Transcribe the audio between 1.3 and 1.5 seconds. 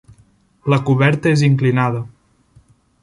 és